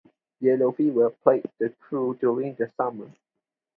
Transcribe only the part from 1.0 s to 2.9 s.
plagued the crew during the